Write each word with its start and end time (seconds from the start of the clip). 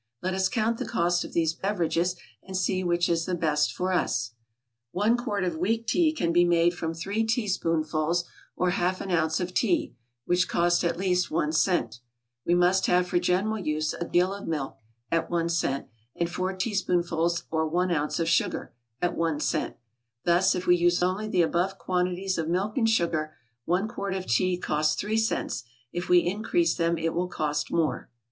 Let 0.23 0.33
us 0.33 0.49
count 0.49 0.79
the 0.79 0.87
cost 0.87 1.23
of 1.23 1.33
these 1.33 1.53
beverages, 1.53 2.15
and 2.41 2.57
see 2.57 2.83
which 2.83 3.07
is 3.07 3.25
the 3.27 3.35
best 3.35 3.71
for 3.71 3.93
us. 3.93 4.31
One 4.91 5.15
quart 5.15 5.43
of 5.43 5.57
weak 5.57 5.85
tea 5.85 6.11
can 6.11 6.33
be 6.33 6.43
made 6.43 6.73
from 6.73 6.95
three 6.95 7.23
teaspoonfuls, 7.23 8.23
or 8.55 8.71
half 8.71 8.99
an 9.01 9.11
ounce, 9.11 9.39
of 9.39 9.53
tea, 9.53 9.93
(which 10.25 10.47
cost 10.47 10.83
at 10.83 10.97
least 10.97 11.29
one 11.29 11.51
cent;) 11.51 11.99
we 12.47 12.55
must 12.55 12.87
have 12.87 13.05
for 13.05 13.19
general 13.19 13.59
use 13.59 13.93
a 13.93 14.05
gill 14.07 14.33
of 14.33 14.47
milk, 14.47 14.79
(at 15.11 15.29
one 15.29 15.49
cent,) 15.49 15.85
and 16.15 16.31
four 16.31 16.51
teaspoonfuls 16.55 17.43
or 17.51 17.67
one 17.67 17.91
ounce 17.91 18.19
of 18.19 18.27
sugar, 18.27 18.73
(at 19.03 19.15
one 19.15 19.39
cent); 19.39 19.75
thus 20.23 20.55
if 20.55 20.65
we 20.65 20.75
use 20.77 21.03
only 21.03 21.27
the 21.27 21.43
above 21.43 21.77
quantities 21.77 22.39
of 22.39 22.49
milk 22.49 22.75
and 22.75 22.89
sugar, 22.89 23.35
one 23.65 23.87
quart 23.87 24.15
of 24.15 24.25
tea 24.25 24.57
costs 24.57 24.95
three 24.99 25.15
cents; 25.15 25.63
if 25.93 26.09
we 26.09 26.25
increase 26.25 26.73
them 26.73 26.97
it 26.97 27.13
will 27.13 27.27
cost 27.27 27.69
more. 27.71 28.09